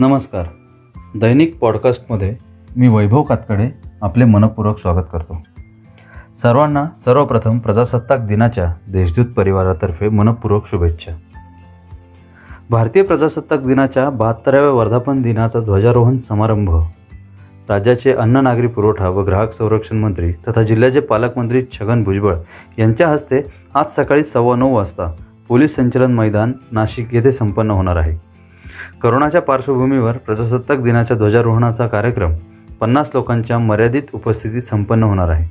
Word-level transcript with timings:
नमस्कार. 0.00 0.46
दैनिक 1.18 1.58
पॉडकास्टमध्ये 1.58 2.36
मी 2.76 2.88
वैभव 2.88 3.22
कातकडे 3.22 3.68
आपले 4.02 4.24
मनपूर्वक 4.24 4.78
स्वागत 4.78 5.04
करतो. 5.12 5.42
सर्वांना 6.42 6.86
सर्वप्रथम 7.04 7.58
प्रजासत्ताक 7.58 8.20
दिनाच्या 8.20 8.74
देशदूत 8.92 9.26
परिवारातर्फे 9.26 10.08
मनपूर्वक 10.08 10.66
शुभेच्छा. 10.70 11.12
भारतीय 12.70 13.02
प्रजासत्ताक 13.02 13.60
दिनाच्या 13.60 14.10
बहात्तराव्या 14.10 14.70
वर्धापन 14.70 15.22
दिनाचा 15.22 15.60
ध्वजारोहण 15.60 16.18
समारंभ 16.18 16.70
राज्याचे 17.68 18.12
अन्न 18.12 18.36
नागरी 18.36 18.66
पुरवठा 18.66 19.08
व 19.08 19.22
ग्राहक 19.22 19.52
संरक्षण 19.52 19.96
मंत्री 19.96 20.32
तथा 20.32 20.62
जिल्ह्याचे 20.62 21.00
पालकमंत्री 21.00 21.62
छगन 21.72 22.02
भुजबळ 22.02 22.36
यांच्या 22.78 23.08
हस्ते 23.08 23.42
आज 23.74 23.84
सकाळी 23.96 24.24
सव्वा 24.24 24.56
नऊ 24.56 24.74
वाजता 24.74 25.12
पोलीस 25.48 25.74
संचलन 25.74 26.12
मैदान 26.12 26.52
नाशिक 26.72 27.14
येथे 27.14 27.32
संपन्न 27.32 27.70
होणार 27.70 27.96
आहे. 27.96 28.35
करोनाच्या 29.02 29.40
पार्श्वभूमीवर 29.42 30.16
प्रजासत्ताक 30.16 30.78
दिनाच्या 30.78 31.16
ध्वजारोहणाचा 31.16 31.86
कार्यक्रम 31.86 32.32
पन्नास 32.80 33.10
लोकांच्या 33.14 33.58
मर्यादित 33.58 34.02
उपस्थितीत 34.12 34.62
संपन्न 34.62 35.02
होणार 35.02 35.28
आहे. 35.28 35.48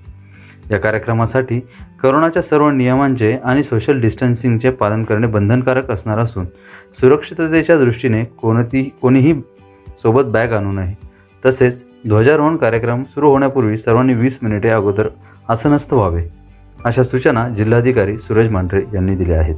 या 0.71 0.77
कार्यक्रमासाठी 0.79 1.59
करोनाच्या 2.03 2.41
सर्व 2.41 2.69
नियमांचे 2.69 3.37
आणि 3.43 3.63
सोशल 3.63 3.99
डिस्टन्सिंगचे 4.01 4.69
पालन 4.69 5.03
करणे 5.03 5.27
बंधनकारक 5.27 5.91
असणार 5.91 6.19
असून 6.19 6.45
सुरक्षिततेच्या 6.99 7.77
दृष्टीने 7.77 8.23
कोणती 8.23 8.89
कोणीही 9.01 9.33
सोबत 10.01 10.23
बॅग 10.23 10.53
आणू 10.53 10.71
नये. 10.71 10.93
तसेच 11.45 11.83
ध्वजारोहण 12.07 12.55
कार्यक्रम 12.55 13.03
सुरू 13.03 13.29
होण्यापूर्वी 13.29 13.77
सर्वांनी 13.77 14.13
वीस 14.13 14.37
मिनिटे 14.41 14.69
अगोदर 14.69 15.07
आसनस्थ 15.49 15.93
व्हावे 15.93 16.23
अशा 16.85 17.03
सूचना 17.03 17.47
जिल्हाधिकारी 17.49 18.17
सुरज 18.17 18.51
मांढरे 18.51 18.81
यांनी 18.93 19.15
दिल्या 19.15 19.39
आहेत. 19.39 19.55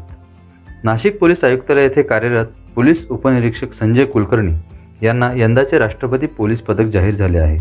नाशिक 0.84 1.20
पोलीस 1.20 1.44
आयुक्तालय 1.44 1.84
येथे 1.84 2.02
कार्यरत 2.02 2.46
पोलीस 2.78 3.06
उपनिरीक्षक 3.10 3.72
संजय 3.74 4.06
कुलकर्णी 4.06 4.54
यांना 5.02 5.32
यंदाचे 5.36 5.78
राष्ट्रपती 5.80 6.26
पोलीस 6.26 6.62
पदक 6.62 6.84
जाहीर 6.84 7.14
झाले 7.14 7.38
आहे. 7.38 7.58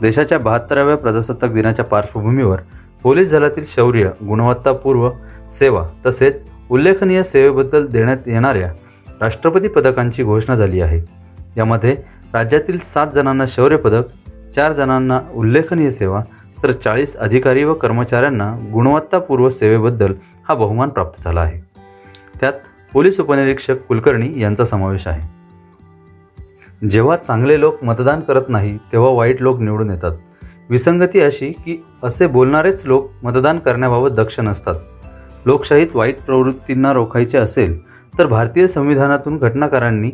देशाच्या 0.00 0.38
बहात्तराव्या 0.38 0.96
प्रजासत्ताक 0.96 1.52
दिनाच्या 1.52 1.84
पार्श्वभूमीवर 1.84 2.58
पोलीस 3.02 3.30
दलातील 3.30 3.64
शौर्य 3.68 4.10
गुणवत्तापूर्व 4.28 5.08
सेवा 5.58 5.86
तसेच 6.06 6.44
उल्लेखनीय 6.70 7.22
सेवेबद्दल 7.22 7.86
देण्यात 7.86 8.16
येणाऱ्या 8.26 8.70
राष्ट्रपती 9.20 9.68
पदकांची 9.68 10.24
घोषणा 10.24 10.56
झाली 10.56 10.80
आहे. 10.80 11.00
यामध्ये 11.56 11.96
राज्यातील 12.34 12.78
सात 12.78 13.06
जणांना 13.14 13.44
शौर्य 13.48 13.76
पदक 13.76 14.04
चार 14.54 14.72
जणांना 14.72 15.20
उल्लेखनीय 15.34 15.90
सेवा 15.90 16.22
तर 16.62 16.72
चाळीस 16.72 17.16
अधिकारी 17.16 17.64
व 17.64 17.74
कर्मचाऱ्यांना 17.74 18.54
गुणवत्तापूर्व 18.72 19.50
सेवेबद्दल 19.50 20.12
हा 20.48 20.54
बहुमान 20.54 20.88
प्राप्त 20.88 21.22
झाला 21.24 21.40
आहे. 21.40 21.60
त्यात 22.40 22.52
पोलीस 22.94 23.20
उपनिरीक्षक 23.20 23.74
कुलकर्णी 23.88 24.40
यांचा 24.40 24.64
समावेश 24.64 25.06
आहे. 25.06 25.22
जेव्हा 26.88 27.16
चांगले 27.16 27.60
लोक 27.60 27.84
मतदान 27.84 28.20
करत 28.20 28.42
नाही 28.48 28.78
तेव्हा 28.92 29.10
वाईट 29.10 29.42
लोक 29.42 29.60
निवडून 29.60 29.90
येतात. 29.90 30.12
विसंगती 30.70 31.20
अशी 31.20 31.50
की 31.50 31.84
असे 32.02 32.26
बोलणारेच 32.26 32.86
लोक 32.86 33.10
मतदान 33.22 33.58
करण्याबाबत 33.58 34.10
दक्ष 34.10 34.40
नसतात. 34.40 34.74
लोकशाहीत 35.46 35.86
वाईट 35.94 36.20
प्रवृत्तींना 36.26 36.92
रोखायचे 36.92 37.38
असेल 37.38 37.78
तर 38.18 38.26
भारतीय 38.26 38.66
संविधानातून 38.66 39.38
घटनाकारांनी 39.38 40.10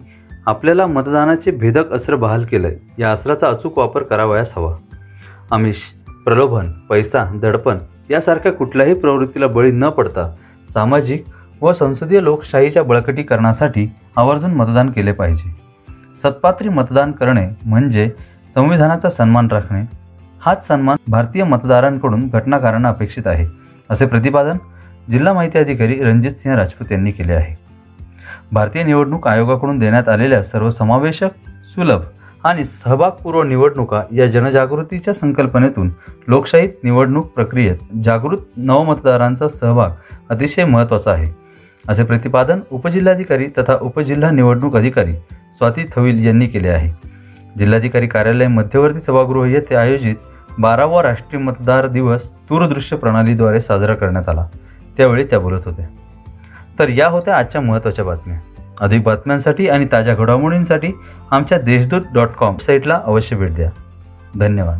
आपल्याला 0.46 0.86
मतदानाचे 0.86 1.50
भेदक 1.50 1.92
अस्त्र 1.92 2.16
बहाल 2.16 2.44
केलंय 2.44 2.76
या 2.98 3.12
अस्त्राचा 3.12 3.48
अचूक 3.48 3.78
वापर 3.78 4.02
करावयास 4.02 4.52
हवा. 4.56 4.74
आमिष 5.50 5.76
प्रलोभन 6.24 6.70
पैसा 6.88 7.24
दडपण 7.24 7.78
यासारख्या 8.10 8.52
कुठल्याही 8.52 8.94
प्रवृत्तीला 8.94 9.46
बळी 9.46 9.70
न 9.72 9.88
पडता 9.88 10.34
सामाजिक 10.74 11.24
व 11.62 11.72
संसदीय 11.72 12.20
लोकशाहीच्या 12.20 12.82
बळकटीकरणासाठी 12.82 13.86
आवर्जून 14.16 14.50
मतदान 14.50 14.90
केले 14.90 15.12
पाहिजे. 15.12 15.54
सत्पात्री 16.22 16.68
मतदान 16.68 17.12
करणे 17.12 17.46
म्हणजे 17.64 18.10
संविधानाचा 18.54 19.10
सन्मान 19.10 19.48
राखणे. 19.50 19.82
हाच 20.40 20.66
सन्मान 20.66 20.96
भारतीय 21.08 21.44
मतदारांकडून 21.44 22.28
घटनाकारांना 22.28 22.88
अपेक्षित 22.88 23.26
आहे 23.26 23.46
असे 23.90 24.06
प्रतिपादन 24.06 24.58
जिल्हा 25.10 25.32
माहिती 25.32 25.58
अधिकारी 25.58 25.94
रणजित 25.94 26.32
सिंह 26.32 26.56
राजपूत 26.56 26.92
यांनी 26.92 27.10
केले 27.10 27.32
आहे. 27.32 27.54
भारतीय 28.52 28.82
निवडणूक 28.82 29.26
आयोगाकडून 29.28 29.78
देण्यात 29.78 30.08
आलेल्या 30.08 30.42
सर्वसमावेशक 30.42 31.30
सुलभ 31.74 32.00
आणि 32.44 32.64
सहभागपूर्व 32.64 33.42
निवडणुका 33.42 34.02
या 34.12 34.26
जनजागृतीच्या 34.26 35.14
संकल्पनेतून 35.14 35.90
लोकशाहीत 36.28 36.84
निवडणूक 36.84 37.26
प्रक्रियेत 37.26 37.76
जागृत 38.04 38.38
नवमतदारांचा 38.56 39.48
सहभाग 39.48 39.90
अतिशय 40.28 40.64
महत्त्वाचा 40.64 41.10
आहे. 41.10 41.39
असे 41.90 42.04
प्रतिपादन 42.04 42.60
उपजिल्हाधिकारी 42.72 43.46
तथा 43.46 43.78
उपजिल्हा 43.80 44.30
निवडणूक 44.30 44.76
अधिकारी 44.76 45.14
स्वाती 45.56 45.82
थविल 45.96 46.26
यांनी 46.26 46.46
केले 46.46 46.68
आहे. 46.68 47.08
जिल्हाधिकारी 47.58 48.06
कार्यालय 48.06 48.46
मध्यवर्ती 48.46 49.00
सभागृह 49.00 49.50
येथे 49.50 49.74
आयोजित 49.74 50.14
बारावा 50.58 51.02
राष्ट्रीय 51.02 51.42
मतदार 51.42 51.86
दिवस 51.86 52.32
दूरदृश्य 52.32 52.96
प्रणालीद्वारे 52.96 53.60
साजरा 53.60 53.94
करण्यात 53.94 54.28
आला. 54.28 54.46
त्यावेळी 54.96 55.24
त्या 55.24 55.40
बोलत 55.40 55.60
होत्या. 55.64 55.86
तर 56.78 56.88
या 56.88 57.08
होत्या 57.08 57.38
आजच्या 57.38 57.60
महत्त्वाच्या 57.60 58.04
बातम्या. 58.04 58.38
अधिक 58.80 59.02
बातम्यांसाठी 59.02 59.68
आणि 59.68 59.86
ताज्या 59.92 60.14
घडामोडींसाठी 60.14 60.88
आमच्या 61.30 61.58
देशदूत 61.58 62.02
डॉट 62.14 62.28
कॉम 62.28 62.56
साईटला 62.56 63.00
अवश्य 63.04 63.36
भेट 63.36 63.54
द्या. 63.54 63.70
धन्यवाद. 64.38 64.78